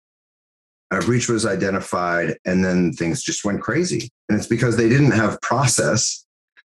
a 0.91 0.99
breach 0.99 1.29
was 1.29 1.45
identified 1.45 2.37
and 2.45 2.63
then 2.63 2.91
things 2.93 3.23
just 3.23 3.45
went 3.45 3.61
crazy, 3.61 4.09
and 4.29 4.37
it's 4.37 4.47
because 4.47 4.77
they 4.77 4.89
didn't 4.89 5.11
have 5.11 5.39
process 5.41 6.25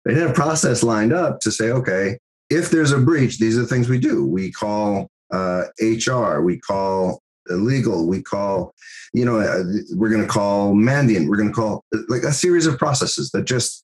they 0.05 0.13
didn't 0.13 0.27
have 0.27 0.36
process 0.36 0.84
lined 0.84 1.13
up 1.13 1.39
to 1.41 1.51
say, 1.51 1.72
okay, 1.72 2.17
if 2.50 2.70
there's 2.70 2.91
a 2.91 2.98
breach, 2.98 3.39
these 3.39 3.58
are 3.58 3.62
the 3.62 3.67
things 3.67 3.89
we 3.89 4.00
do. 4.00 4.25
We 4.25 4.51
call 4.51 5.08
uh, 5.32 5.63
HR, 5.79 6.41
we 6.41 6.60
call 6.60 7.22
legal, 7.50 8.08
we 8.08 8.22
call, 8.22 8.74
you 9.13 9.25
know, 9.25 9.39
uh, 9.39 9.63
we're 9.93 10.10
going 10.10 10.22
to 10.22 10.27
call 10.27 10.74
Mandiant, 10.74 11.27
we're 11.27 11.38
going 11.38 11.50
to 11.50 11.55
call 11.55 11.84
like 12.10 12.24
a 12.24 12.34
series 12.34 12.65
of 12.65 12.77
processes 12.77 13.32
that 13.32 13.46
just 13.46 13.84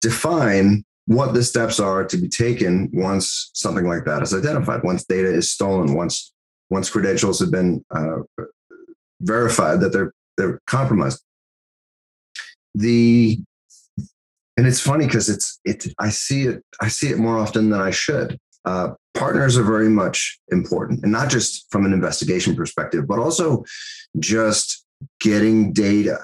define 0.00 0.84
what 1.06 1.34
the 1.34 1.42
steps 1.42 1.78
are 1.78 2.04
to 2.04 2.16
be 2.16 2.28
taken 2.28 2.90
once 2.92 3.50
something 3.54 3.86
like 3.86 4.04
that 4.04 4.22
is 4.22 4.34
identified, 4.34 4.82
once 4.82 5.04
data 5.04 5.28
is 5.28 5.52
stolen, 5.52 5.94
once 5.94 6.32
once 6.68 6.90
credentials 6.90 7.38
have 7.38 7.52
been 7.52 7.84
uh, 7.94 8.18
verified 9.20 9.80
that 9.80 9.92
they're 9.92 10.12
they're 10.36 10.60
compromised. 10.66 11.22
The 12.74 13.38
and 14.56 14.66
it's 14.66 14.80
funny 14.80 15.06
because 15.06 15.28
it's 15.28 15.60
it 15.64 15.86
i 15.98 16.08
see 16.08 16.44
it 16.44 16.62
i 16.80 16.88
see 16.88 17.08
it 17.08 17.18
more 17.18 17.38
often 17.38 17.70
than 17.70 17.80
i 17.80 17.90
should. 17.90 18.38
Uh, 18.64 18.94
partners 19.14 19.56
are 19.56 19.62
very 19.62 19.88
much 19.88 20.40
important 20.50 21.00
and 21.04 21.12
not 21.12 21.30
just 21.30 21.66
from 21.70 21.86
an 21.86 21.92
investigation 21.92 22.56
perspective 22.56 23.06
but 23.06 23.18
also 23.18 23.64
just 24.18 24.84
getting 25.20 25.72
data. 25.72 26.18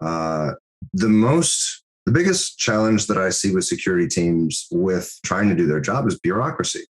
Uh, 0.00 0.52
the 0.92 1.08
most 1.08 1.82
the 2.06 2.12
biggest 2.12 2.58
challenge 2.58 3.06
that 3.06 3.18
i 3.18 3.30
see 3.30 3.52
with 3.52 3.64
security 3.64 4.06
teams 4.06 4.66
with 4.70 5.18
trying 5.24 5.48
to 5.48 5.54
do 5.54 5.66
their 5.66 5.80
job 5.80 6.06
is 6.06 6.18
bureaucracy. 6.20 6.84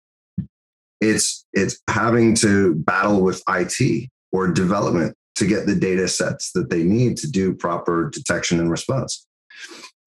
It's 1.01 1.45
it's 1.53 1.81
having 1.89 2.35
to 2.37 2.75
battle 2.75 3.23
with 3.23 3.43
it 3.49 4.09
or 4.33 4.49
development 4.49 5.17
to 5.37 5.47
get 5.47 5.67
the 5.67 5.75
data 5.75 6.07
sets 6.09 6.53
that 6.53 6.71
they 6.71 6.83
need 6.83 7.17
to 7.17 7.31
do 7.31 7.55
proper 7.55 8.11
detection 8.11 8.61
and 8.61 8.71
response 8.71 9.27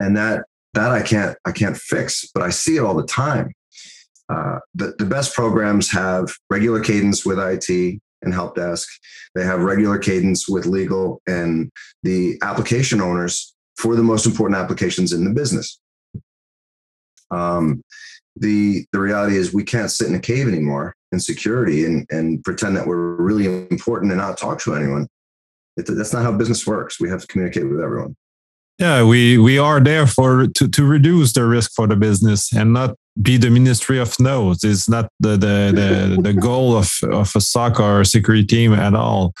and 0.00 0.16
that 0.16 0.44
that 0.74 0.90
I 0.90 1.02
can't 1.02 1.36
I 1.44 1.52
can't 1.52 1.76
fix, 1.76 2.28
but 2.34 2.42
I 2.42 2.50
see 2.50 2.76
it 2.76 2.80
all 2.82 2.94
the 2.94 3.06
time. 3.06 3.52
Uh, 4.28 4.58
the, 4.74 4.94
the 4.98 5.06
best 5.06 5.34
programs 5.34 5.90
have 5.92 6.34
regular 6.50 6.80
cadence 6.80 7.24
with 7.24 7.38
IT 7.38 8.00
and 8.22 8.34
help 8.34 8.56
desk. 8.56 8.88
They 9.34 9.44
have 9.44 9.60
regular 9.60 9.98
cadence 9.98 10.48
with 10.48 10.66
legal 10.66 11.22
and 11.26 11.70
the 12.02 12.36
application 12.42 13.00
owners 13.00 13.54
for 13.76 13.94
the 13.94 14.02
most 14.02 14.26
important 14.26 14.58
applications 14.58 15.12
in 15.12 15.24
the 15.24 15.32
business. 15.32 15.78
Um, 17.30 17.82
the 18.36 18.84
the 18.92 19.00
reality 19.00 19.36
is 19.36 19.54
we 19.54 19.64
can't 19.64 19.90
sit 19.90 20.08
in 20.08 20.14
a 20.14 20.20
cave 20.20 20.46
anymore 20.46 20.94
in 21.12 21.20
security 21.20 21.86
and, 21.86 22.06
and 22.10 22.42
pretend 22.44 22.76
that 22.76 22.86
we're 22.86 23.14
really 23.14 23.46
important 23.46 24.12
and 24.12 24.20
not 24.20 24.36
talk 24.36 24.60
to 24.60 24.74
anyone. 24.74 25.08
It, 25.76 25.86
that's 25.88 26.12
not 26.12 26.22
how 26.22 26.32
business 26.32 26.66
works. 26.66 27.00
We 27.00 27.08
have 27.08 27.20
to 27.20 27.26
communicate 27.26 27.68
with 27.68 27.80
everyone. 27.80 28.16
Yeah, 28.78 29.04
we 29.04 29.38
we 29.38 29.58
are 29.58 29.80
there 29.80 30.06
for 30.06 30.48
to, 30.48 30.68
to 30.68 30.84
reduce 30.84 31.32
the 31.32 31.46
risk 31.46 31.72
for 31.74 31.86
the 31.86 31.96
business 31.96 32.52
and 32.52 32.74
not 32.74 32.94
be 33.22 33.38
the 33.38 33.48
ministry 33.48 33.98
of 33.98 34.18
no's. 34.20 34.62
It's 34.64 34.88
not 34.88 35.08
the 35.18 35.30
the 35.30 35.72
the, 35.74 36.22
the 36.22 36.32
goal 36.34 36.76
of 36.76 36.90
of 37.10 37.32
a 37.34 37.40
SOC 37.40 37.80
or 37.80 38.00
a 38.02 38.04
security 38.04 38.44
team 38.44 38.74
at 38.74 38.94
all. 38.94 39.32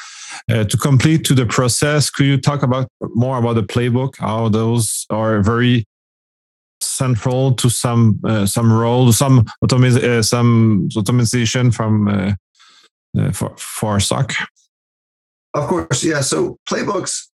Uh, 0.50 0.64
to 0.64 0.76
complete 0.76 1.24
to 1.24 1.34
the 1.34 1.46
process, 1.46 2.10
could 2.10 2.26
you 2.26 2.38
talk 2.38 2.62
about 2.62 2.88
more 3.14 3.38
about 3.38 3.54
the 3.54 3.62
playbook? 3.62 4.16
How 4.18 4.48
those 4.48 5.06
are 5.10 5.42
very 5.42 5.84
central 6.80 7.52
to 7.54 7.68
some 7.68 8.20
uh, 8.24 8.46
some 8.46 8.72
role, 8.72 9.12
some 9.12 9.44
automi- 9.62 10.02
uh, 10.02 10.22
some 10.22 10.88
automation 10.96 11.70
from 11.70 12.08
uh, 12.08 12.32
uh, 13.18 13.32
for 13.32 13.54
for 13.58 14.00
SOC. 14.00 14.32
Of 15.56 15.68
course, 15.68 16.04
yeah. 16.04 16.20
So 16.20 16.58
playbooks 16.68 17.28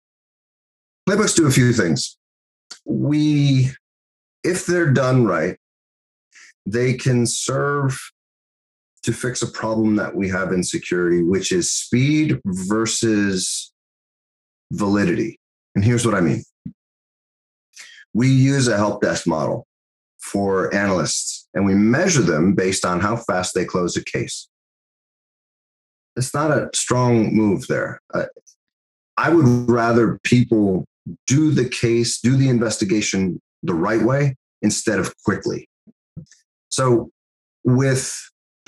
playbooks 1.08 1.34
do 1.34 1.48
a 1.48 1.50
few 1.50 1.72
things. 1.72 2.16
We, 2.84 3.70
if 4.44 4.64
they're 4.64 4.92
done 4.92 5.24
right, 5.24 5.56
they 6.64 6.94
can 6.94 7.26
serve 7.26 7.98
to 9.02 9.12
fix 9.12 9.42
a 9.42 9.50
problem 9.50 9.96
that 9.96 10.14
we 10.14 10.28
have 10.28 10.52
in 10.52 10.62
security, 10.62 11.24
which 11.24 11.50
is 11.50 11.72
speed 11.72 12.40
versus 12.44 13.72
validity. 14.70 15.40
And 15.74 15.84
here's 15.84 16.06
what 16.06 16.14
I 16.14 16.20
mean 16.20 16.44
we 18.14 18.28
use 18.28 18.68
a 18.68 18.76
help 18.76 19.02
desk 19.02 19.26
model 19.26 19.66
for 20.20 20.72
analysts 20.72 21.48
and 21.54 21.66
we 21.66 21.74
measure 21.74 22.22
them 22.22 22.54
based 22.54 22.84
on 22.84 23.00
how 23.00 23.16
fast 23.16 23.52
they 23.52 23.64
close 23.64 23.96
a 23.96 24.04
case. 24.04 24.48
It's 26.16 26.35
not 26.35 26.50
a 26.50 26.69
strong 26.75 27.35
move 27.35 27.66
there. 27.69 28.00
Uh, 28.12 28.25
I 29.16 29.31
would 29.31 29.71
rather 29.71 30.19
people 30.25 30.85
do 31.26 31.50
the 31.50 31.69
case, 31.69 32.21
do 32.21 32.37
the 32.37 32.49
investigation 32.49 33.40
the 33.62 33.75
right 33.75 34.02
way 34.02 34.37
instead 34.62 34.99
of 34.99 35.14
quickly. 35.25 35.69
So 36.69 37.11
with 37.64 38.16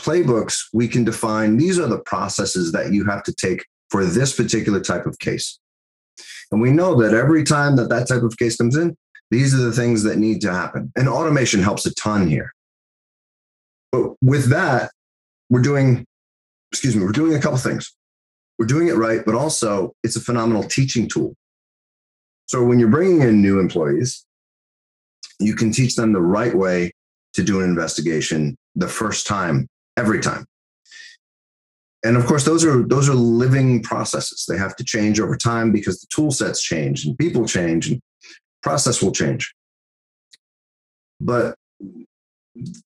playbooks, 0.01 0.61
we 0.73 0.89
can 0.89 1.05
define 1.05 1.57
these 1.57 1.79
are 1.79 1.87
the 1.87 1.99
processes 1.99 2.73
that 2.73 2.93
you 2.93 3.05
have 3.07 3.23
to 3.25 3.33
take 3.33 3.65
for 3.91 4.05
this 4.05 4.35
particular 4.35 4.81
type 4.81 5.07
of 5.07 5.19
case. 5.19 5.59
And 6.51 6.61
we 6.61 6.71
know 6.71 7.01
that 7.01 7.15
every 7.15 7.45
time 7.45 7.77
that 7.77 7.89
that 7.89 8.09
type 8.09 8.23
of 8.23 8.37
case 8.37 8.57
comes 8.57 8.77
in, 8.77 8.97
these 9.31 9.55
are 9.55 9.59
the 9.59 9.73
things 9.73 10.03
that 10.03 10.19
need 10.19 10.41
to 10.43 10.53
happen. 10.53 10.93
And 10.97 11.09
automation 11.09 11.63
helps 11.63 11.87
a 11.87 11.95
ton 11.95 12.29
here. 12.29 12.53
But 13.91 14.15
with 14.21 14.51
that, 14.51 14.91
we're 15.51 15.63
doing, 15.63 16.05
excuse 16.75 16.97
me, 16.97 17.04
we're 17.04 17.12
doing 17.12 17.35
a 17.35 17.40
couple 17.40 17.59
things. 17.59 17.95
We're 18.59 18.66
doing 18.66 18.88
it 18.88 18.97
right, 18.97 19.25
but 19.25 19.35
also 19.35 19.95
it's 20.02 20.16
a 20.16 20.21
phenomenal 20.21 20.62
teaching 20.62 21.09
tool 21.09 21.35
so 22.47 22.62
when 22.62 22.78
you're 22.78 22.88
bringing 22.88 23.23
in 23.23 23.40
new 23.40 23.59
employees, 23.59 24.25
you 25.40 25.54
can 25.54 25.73
teach 25.73 25.97
them 25.97 26.12
the 26.12 26.21
right 26.21 26.54
way 26.54 26.93
to 27.35 27.43
do 27.43 27.61
an 27.61 27.69
investigation 27.69 28.57
the 28.75 28.88
first 28.88 29.26
time, 29.26 29.66
every 29.97 30.21
time. 30.21 30.45
And 32.04 32.16
of 32.16 32.26
course, 32.26 32.45
those 32.45 32.64
are 32.64 32.87
those 32.87 33.09
are 33.09 33.14
living 33.14 33.83
processes. 33.83 34.45
They 34.47 34.59
have 34.59 34.76
to 34.76 34.85
change 34.85 35.19
over 35.19 35.37
time 35.37 35.73
because 35.73 36.00
the 36.00 36.07
tool 36.11 36.31
sets 36.31 36.62
change 36.62 37.07
and 37.07 37.16
people 37.16 37.47
change 37.47 37.90
and 37.90 38.00
process 38.62 39.02
will 39.02 39.12
change. 39.12 39.54
But 41.19 41.57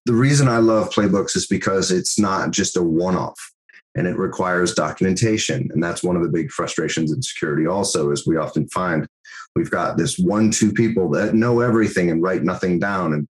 the 0.05 0.13
reason 0.13 0.47
I 0.47 0.59
love 0.59 0.89
playbooks 0.89 1.35
is 1.35 1.47
because 1.47 1.91
it's 1.91 2.17
not 2.17 2.51
just 2.51 2.77
a 2.77 2.81
one-off 2.81 3.51
and 3.95 4.07
it 4.07 4.17
requires 4.17 4.73
documentation. 4.73 5.69
And 5.73 5.83
that's 5.83 6.03
one 6.03 6.15
of 6.15 6.23
the 6.23 6.29
big 6.29 6.51
frustrations 6.51 7.11
in 7.11 7.21
security 7.21 7.67
also 7.67 8.11
is 8.11 8.27
we 8.27 8.37
often 8.37 8.67
find 8.69 9.07
we've 9.55 9.71
got 9.71 9.97
this 9.97 10.17
one, 10.17 10.51
two 10.51 10.71
people 10.71 11.09
that 11.11 11.33
know 11.33 11.59
everything 11.61 12.09
and 12.09 12.21
write 12.21 12.43
nothing 12.43 12.79
down. 12.79 13.13
And 13.13 13.27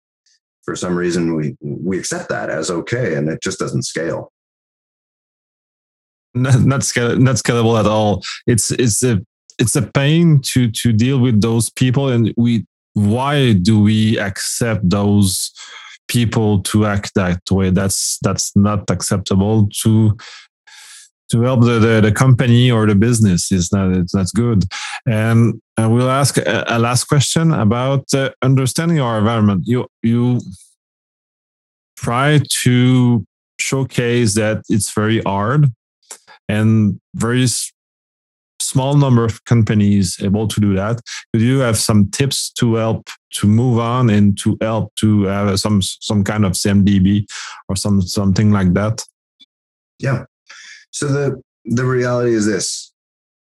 for 0.64 0.76
some 0.76 0.94
reason 0.94 1.35
we 1.35 1.56
we 1.61 1.99
accept 1.99 2.28
that 2.28 2.50
as 2.50 2.71
okay 2.71 3.14
and 3.14 3.28
it 3.28 3.42
just 3.42 3.59
doesn't 3.59 3.82
scale 3.82 4.32
not 6.35 6.61
not, 6.61 6.82
scale, 6.82 7.16
not 7.16 7.37
scalable 7.37 7.78
at 7.78 7.87
all 7.87 8.23
it's 8.47 8.71
it's 8.73 9.02
a 9.02 9.21
it's 9.59 9.76
a 9.76 9.82
pain 9.82 10.40
to 10.40 10.71
to 10.71 10.92
deal 10.92 11.18
with 11.18 11.40
those 11.40 11.71
people 11.71 12.09
and 12.09 12.32
we 12.37 12.64
why 12.94 13.52
do 13.54 13.80
we 13.80 14.18
accept 14.18 14.88
those 14.88 15.52
people 16.12 16.62
to 16.62 16.85
act 16.85 17.12
that 17.14 17.40
way 17.50 17.71
that's 17.71 18.19
that's 18.23 18.54
not 18.54 18.90
acceptable 18.90 19.69
to 19.83 20.16
to 21.31 21.40
help 21.40 21.61
the, 21.62 21.78
the, 21.78 22.00
the, 22.02 22.12
company 22.12 22.71
or 22.71 22.87
the 22.87 22.95
business 22.95 23.50
is 23.50 23.73
not 23.73 23.90
it's 23.97 24.33
good. 24.33 24.64
And 25.07 25.62
I 25.78 25.87
will 25.87 26.11
ask 26.11 26.37
a, 26.37 26.64
a 26.69 26.78
last 26.78 27.04
question 27.04 27.54
about 27.54 28.04
uh, 28.12 28.31
understanding 28.42 29.00
our 29.00 29.19
environment. 29.19 29.62
You 29.64 29.87
you 30.02 30.40
try 31.97 32.40
to 32.64 33.25
showcase 33.59 34.35
that 34.35 34.62
it's 34.69 34.92
very 34.92 35.23
hard 35.23 35.73
and 36.50 37.00
very 37.14 37.47
small 38.73 38.97
number 38.97 39.25
of 39.25 39.45
companies 39.45 40.19
able 40.23 40.49
to 40.49 40.61
do 40.61 40.75
that. 40.75 41.00
Do 41.33 41.41
you 41.41 41.59
have 41.59 41.76
some 41.76 42.11
tips 42.11 42.50
to 42.52 42.76
help 42.76 43.11
to 43.38 43.47
move 43.47 43.79
on 43.79 44.09
and 44.09 44.38
to 44.38 44.57
help 44.61 44.95
to 44.97 45.25
have 45.25 45.61
some 45.61 45.83
some 45.83 46.25
kind 46.25 46.45
of 46.45 46.52
CMDB 46.52 47.26
or 47.69 47.76
some 47.76 48.00
something 48.00 48.50
like 48.50 48.73
that? 48.75 49.05
Yeah. 49.99 50.25
So 50.91 51.09
the 51.09 51.43
the 51.64 51.85
reality 51.85 52.35
is 52.35 52.47
this: 52.47 52.93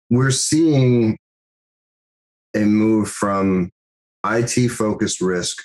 we're 0.10 0.32
seeing 0.32 1.18
a 2.56 2.64
move 2.66 3.10
from 3.10 3.72
IT 4.26 4.70
focused 4.70 5.22
risk 5.22 5.56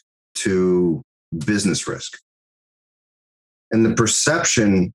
to 0.42 1.02
business 1.46 1.86
risk, 1.86 2.18
and 3.70 3.86
the 3.86 3.94
perception 3.94 4.92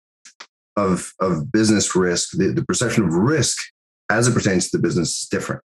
of 0.76 1.14
of 1.20 1.52
business 1.52 1.96
risk, 1.96 2.32
the, 2.38 2.48
the 2.52 2.66
perception 2.66 3.04
of 3.06 3.14
risk 3.14 3.58
as 4.10 4.28
it 4.28 4.34
pertains 4.34 4.70
to 4.70 4.78
the 4.78 4.82
business 4.82 5.24
is 5.24 5.28
different. 5.30 5.62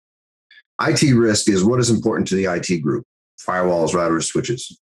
IT 0.81 1.13
risk 1.13 1.49
is 1.49 1.63
what 1.63 1.79
is 1.79 1.89
important 1.89 2.27
to 2.29 2.35
the 2.35 2.45
IT 2.45 2.81
group: 2.81 3.05
firewalls, 3.39 3.91
routers, 3.91 4.23
switches. 4.23 4.79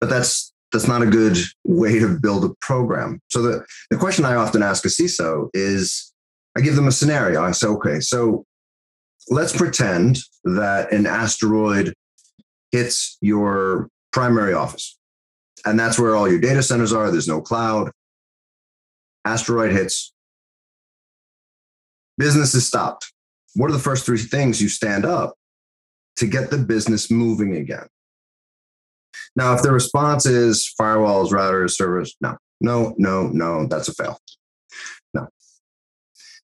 But 0.00 0.10
that's 0.10 0.52
that's 0.72 0.88
not 0.88 1.02
a 1.02 1.06
good 1.06 1.36
way 1.64 1.98
to 1.98 2.18
build 2.18 2.44
a 2.44 2.54
program. 2.60 3.20
So 3.28 3.42
the, 3.42 3.64
the 3.90 3.96
question 3.96 4.24
I 4.24 4.34
often 4.34 4.62
ask 4.62 4.84
a 4.84 4.88
CISO 4.88 5.48
is 5.52 6.12
I 6.56 6.60
give 6.60 6.76
them 6.76 6.88
a 6.88 6.92
scenario. 6.92 7.42
I 7.42 7.50
say, 7.52 7.66
okay, 7.68 8.00
so 8.00 8.44
let's 9.28 9.56
pretend 9.56 10.18
that 10.44 10.92
an 10.92 11.06
asteroid 11.06 11.94
hits 12.72 13.18
your 13.20 13.88
primary 14.12 14.52
office. 14.52 14.96
And 15.64 15.78
that's 15.78 15.98
where 15.98 16.16
all 16.16 16.28
your 16.28 16.40
data 16.40 16.62
centers 16.62 16.92
are. 16.92 17.10
There's 17.10 17.28
no 17.28 17.40
cloud. 17.40 17.90
Asteroid 19.24 19.72
hits. 19.72 20.12
Business 22.20 22.54
is 22.54 22.66
stopped. 22.66 23.14
What 23.54 23.70
are 23.70 23.72
the 23.72 23.78
first 23.78 24.04
three 24.04 24.18
things 24.18 24.60
you 24.60 24.68
stand 24.68 25.06
up 25.06 25.36
to 26.16 26.26
get 26.26 26.50
the 26.50 26.58
business 26.58 27.10
moving 27.10 27.56
again? 27.56 27.86
Now, 29.34 29.54
if 29.54 29.62
the 29.62 29.72
response 29.72 30.26
is 30.26 30.70
firewalls, 30.78 31.30
routers, 31.30 31.70
servers, 31.70 32.14
no, 32.20 32.36
no, 32.60 32.94
no, 32.98 33.28
no, 33.28 33.66
that's 33.68 33.88
a 33.88 33.94
fail. 33.94 34.18
No. 35.14 35.28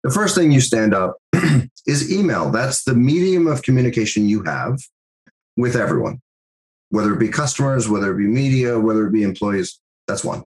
The 0.03 0.12
first 0.12 0.36
thing 0.36 0.51
you 0.51 0.62
stand 0.62 0.94
up 0.94 1.18
is 1.88 2.13
email. 2.13 2.51
That's 2.51 2.84
the 2.84 2.94
medium 2.94 3.48
of 3.48 3.63
communication 3.63 4.30
you 4.30 4.44
have 4.44 4.80
with 5.58 5.75
everyone, 5.75 6.22
whether 6.89 7.12
it 7.15 7.20
be 7.20 7.30
customers, 7.30 7.89
whether 7.89 8.13
it 8.13 8.20
be 8.20 8.27
media, 8.27 8.80
whether 8.80 9.08
it 9.08 9.12
be 9.12 9.24
employees. 9.24 9.80
That's 10.08 10.24
one. 10.24 10.44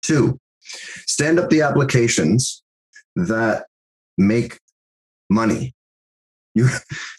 Two, 0.00 0.38
stand 0.62 1.38
up 1.38 1.50
the 1.50 1.60
applications 1.60 2.62
that 3.16 3.66
make 4.18 4.58
money. 5.30 5.74
You 6.54 6.68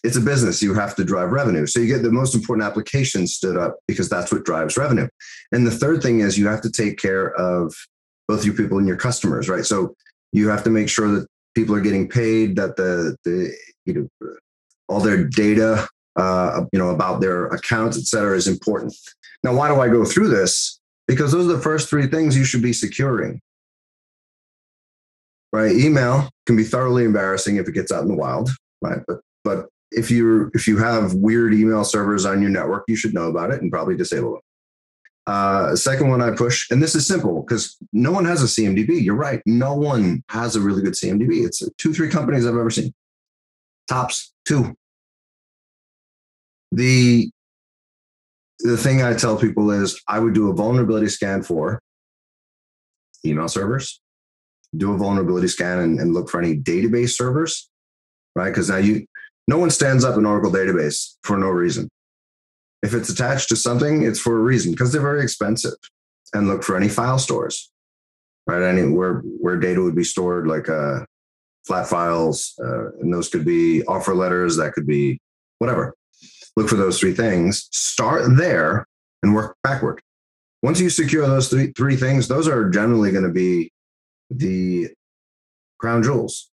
it's 0.03 0.17
a 0.17 0.21
business. 0.21 0.61
You 0.61 0.73
have 0.75 0.95
to 0.95 1.03
drive 1.03 1.31
revenue. 1.31 1.65
So 1.65 1.79
you 1.79 1.87
get 1.87 2.03
the 2.03 2.11
most 2.11 2.35
important 2.35 2.65
applications 2.65 3.33
stood 3.33 3.57
up 3.57 3.77
because 3.87 4.09
that's 4.09 4.31
what 4.31 4.45
drives 4.45 4.77
revenue. 4.77 5.07
And 5.51 5.65
the 5.65 5.71
third 5.71 6.01
thing 6.01 6.19
is 6.19 6.37
you 6.37 6.47
have 6.47 6.61
to 6.61 6.71
take 6.71 6.97
care 6.97 7.33
of 7.33 7.73
both 8.27 8.45
your 8.45 8.53
people 8.53 8.77
and 8.77 8.87
your 8.87 8.97
customers 8.97 9.49
right? 9.49 9.65
So 9.65 9.95
you 10.31 10.49
have 10.49 10.63
to 10.63 10.69
make 10.69 10.89
sure 10.89 11.09
that 11.09 11.27
people 11.55 11.75
are 11.75 11.81
getting 11.81 12.07
paid 12.07 12.55
that 12.55 12.75
the 12.75 13.15
the 13.25 13.53
you 13.85 13.93
know 13.93 14.35
all 14.87 14.99
their 14.99 15.23
data 15.23 15.87
uh, 16.15 16.65
you 16.71 16.79
know 16.79 16.89
about 16.89 17.21
their 17.21 17.47
accounts 17.47 17.97
et 17.97 18.05
cetera 18.05 18.35
is 18.35 18.47
important. 18.47 18.95
Now 19.43 19.55
why 19.55 19.67
do 19.67 19.79
i 19.81 19.87
go 19.87 20.05
through 20.05 20.29
this? 20.29 20.79
Because 21.07 21.31
those 21.31 21.47
are 21.47 21.57
the 21.57 21.61
first 21.61 21.89
three 21.89 22.07
things 22.07 22.37
you 22.37 22.45
should 22.45 22.61
be 22.61 22.73
securing 22.73 23.41
right 25.53 25.71
email 25.71 26.29
can 26.45 26.57
be 26.57 26.63
thoroughly 26.63 27.05
embarrassing 27.05 27.55
if 27.55 27.67
it 27.67 27.73
gets 27.73 27.91
out 27.91 28.01
in 28.01 28.09
the 28.09 28.15
wild 28.15 28.49
right? 28.83 28.99
But 29.07 29.21
but 29.43 29.67
if 29.91 30.11
you 30.11 30.51
if 30.53 30.67
you 30.67 30.77
have 30.77 31.13
weird 31.15 31.53
email 31.53 31.83
servers 31.83 32.25
on 32.25 32.41
your 32.41 32.51
network, 32.51 32.83
you 32.87 32.95
should 32.95 33.13
know 33.13 33.29
about 33.29 33.51
it 33.51 33.61
and 33.61 33.71
probably 33.71 33.95
disable 33.95 34.33
them. 34.33 34.41
Uh, 35.25 35.75
second 35.75 36.09
one 36.09 36.21
I 36.21 36.31
push, 36.31 36.69
and 36.69 36.83
this 36.83 36.95
is 36.95 37.07
simple 37.07 37.41
because 37.41 37.77
no 37.93 38.11
one 38.11 38.25
has 38.25 38.43
a 38.43 38.45
CMDB. 38.45 39.01
You're 39.01 39.15
right. 39.15 39.41
No 39.45 39.73
one 39.73 40.21
has 40.29 40.57
a 40.57 40.61
really 40.61 40.81
good 40.81 40.93
CMDB. 40.93 41.45
It's 41.45 41.63
two, 41.77 41.93
three 41.93 42.09
companies 42.09 42.45
I've 42.45 42.57
ever 42.57 42.69
seen. 42.69 42.93
Tops 43.87 44.33
two. 44.45 44.75
The 46.71 47.29
the 48.59 48.77
thing 48.77 49.01
I 49.01 49.13
tell 49.13 49.37
people 49.37 49.71
is 49.71 50.01
I 50.07 50.19
would 50.19 50.33
do 50.33 50.49
a 50.49 50.53
vulnerability 50.53 51.07
scan 51.07 51.43
for 51.43 51.81
email 53.25 53.47
servers, 53.47 54.01
do 54.75 54.93
a 54.93 54.97
vulnerability 54.97 55.47
scan 55.47 55.79
and, 55.79 55.99
and 55.99 56.13
look 56.13 56.29
for 56.29 56.39
any 56.39 56.55
database 56.57 57.11
servers 57.11 57.69
right? 58.35 58.49
Because 58.49 58.69
now 58.69 58.77
you, 58.77 59.05
no 59.47 59.57
one 59.57 59.69
stands 59.69 60.03
up 60.03 60.17
an 60.17 60.25
Oracle 60.25 60.51
database 60.51 61.15
for 61.23 61.37
no 61.37 61.47
reason. 61.47 61.89
If 62.81 62.93
it's 62.93 63.09
attached 63.09 63.49
to 63.49 63.55
something, 63.55 64.03
it's 64.03 64.19
for 64.19 64.37
a 64.37 64.41
reason 64.41 64.71
because 64.71 64.91
they're 64.91 65.01
very 65.01 65.23
expensive. 65.23 65.75
And 66.33 66.47
look 66.47 66.63
for 66.63 66.75
any 66.75 66.89
file 66.89 67.19
stores, 67.19 67.71
right? 68.47 68.61
Any 68.61 68.87
where 68.87 69.19
where 69.19 69.57
data 69.57 69.81
would 69.81 69.95
be 69.95 70.03
stored, 70.03 70.47
like 70.47 70.67
uh, 70.67 71.05
flat 71.65 71.87
files, 71.87 72.55
uh, 72.59 72.89
and 72.93 73.13
those 73.13 73.29
could 73.29 73.45
be 73.45 73.83
offer 73.85 74.15
letters. 74.15 74.57
That 74.57 74.73
could 74.73 74.87
be 74.87 75.19
whatever. 75.59 75.93
Look 76.57 76.69
for 76.69 76.75
those 76.75 76.99
three 76.99 77.13
things. 77.13 77.69
Start 77.71 78.23
there 78.35 78.87
and 79.21 79.35
work 79.35 79.55
backward. 79.63 80.01
Once 80.63 80.79
you 80.79 80.89
secure 80.89 81.27
those 81.27 81.49
three 81.49 81.71
three 81.77 81.95
things, 81.95 82.27
those 82.27 82.47
are 82.47 82.69
generally 82.69 83.11
going 83.11 83.25
to 83.25 83.29
be 83.31 83.71
the 84.39 84.89
crown 85.79 86.03
jewels 86.03 86.49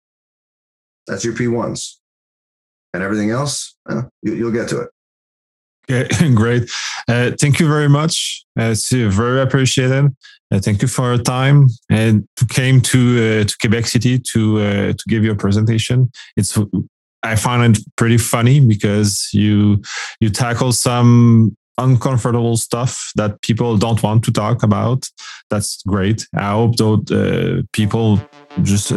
that's 1.06 1.24
your 1.24 1.34
P1s. 1.34 1.96
And 2.92 3.02
everything 3.02 3.30
else, 3.30 3.76
uh, 3.88 4.02
you, 4.22 4.44
will 4.44 4.52
get 4.52 4.68
to 4.68 4.82
it. 4.82 4.90
Okay, 5.90 6.30
great. 6.34 6.70
Uh, 7.08 7.32
thank 7.38 7.60
you 7.60 7.68
very 7.68 7.88
much. 7.88 8.44
Uh, 8.58 8.70
it's 8.70 8.92
uh, 8.92 9.08
very 9.10 9.40
appreciated. 9.40 10.16
Uh, 10.50 10.58
thank 10.60 10.80
you 10.80 10.88
for 10.88 11.14
your 11.14 11.22
time 11.22 11.66
and 11.90 12.26
to 12.36 12.46
came 12.46 12.80
to 12.80 12.98
uh, 13.16 13.44
to 13.44 13.56
Quebec 13.60 13.86
City 13.86 14.18
to 14.18 14.58
uh, 14.60 14.92
to 14.92 15.04
give 15.08 15.24
your 15.24 15.34
presentation. 15.34 16.10
It's 16.36 16.56
I 17.22 17.34
find 17.36 17.76
it 17.76 17.82
pretty 17.96 18.18
funny 18.18 18.60
because 18.60 19.28
you 19.32 19.82
you 20.20 20.30
tackle 20.30 20.72
some 20.72 21.56
uncomfortable 21.78 22.56
stuff 22.56 23.12
that 23.16 23.40
people 23.42 23.76
don't 23.76 24.02
want 24.02 24.24
to 24.24 24.32
talk 24.32 24.62
about. 24.62 25.08
That's 25.50 25.82
great. 25.82 26.26
I 26.34 26.50
hope 26.52 26.76
that 26.76 27.68
people 27.72 28.20
just 28.62 28.92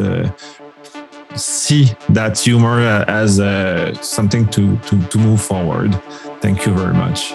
see 1.36 1.86
that 2.10 2.40
humor 2.40 2.80
uh, 2.80 3.06
as 3.08 3.40
uh, 3.40 3.94
something 4.02 4.48
to, 4.50 4.78
to, 4.78 5.02
to 5.08 5.18
move 5.18 5.42
forward. 5.42 5.94
Thank 6.42 6.66
you 6.66 6.74
very 6.74 6.94
much. 6.94 7.34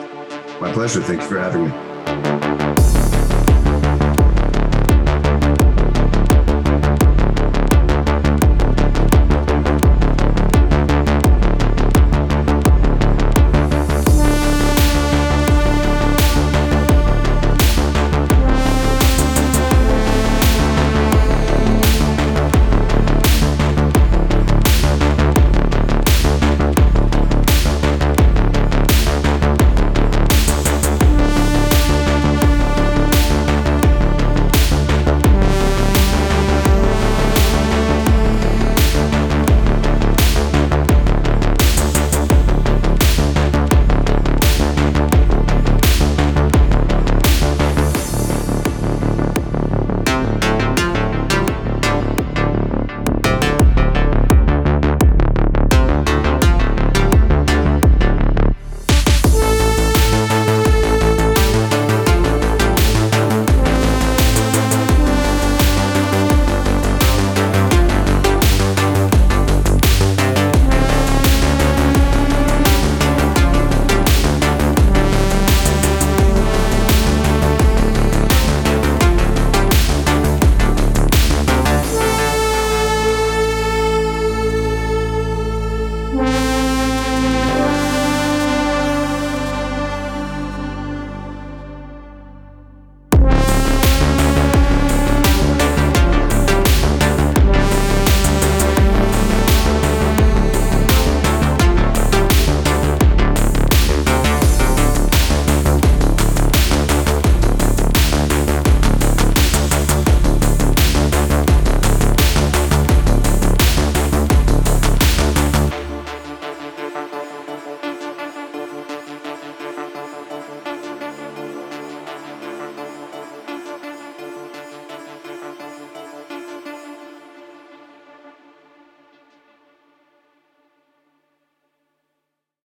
My 0.60 0.72
pleasure. 0.72 1.02
Thank 1.02 1.22
you 1.22 1.28
for 1.28 1.38
having 1.38 1.64
me. 1.68 3.03